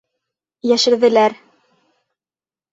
Йәшерҙеләр! 0.69 1.37